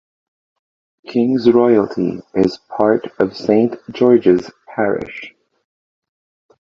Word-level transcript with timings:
Kings 1.05 1.47
Royalty 1.51 2.21
is 2.33 2.57
part 2.75 3.05
of 3.19 3.37
Saint 3.37 3.75
George's 3.91 4.49
Parish. 4.65 5.35